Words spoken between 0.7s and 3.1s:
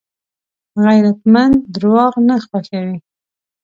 غیرتمند درواغ نه خوښوي